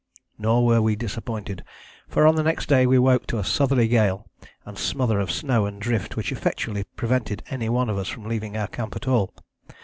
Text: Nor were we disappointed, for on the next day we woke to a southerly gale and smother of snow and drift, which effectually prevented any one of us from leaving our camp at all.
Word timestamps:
Nor 0.39 0.65
were 0.65 0.81
we 0.81 0.95
disappointed, 0.95 1.63
for 2.07 2.25
on 2.25 2.33
the 2.33 2.41
next 2.41 2.65
day 2.65 2.87
we 2.87 2.97
woke 2.97 3.27
to 3.27 3.37
a 3.37 3.43
southerly 3.43 3.87
gale 3.87 4.25
and 4.65 4.75
smother 4.75 5.19
of 5.19 5.29
snow 5.29 5.67
and 5.67 5.79
drift, 5.79 6.15
which 6.17 6.31
effectually 6.31 6.85
prevented 6.95 7.43
any 7.51 7.69
one 7.69 7.87
of 7.87 7.99
us 7.99 8.07
from 8.07 8.25
leaving 8.25 8.57
our 8.57 8.65
camp 8.65 8.95
at 8.95 9.07
all. 9.07 9.31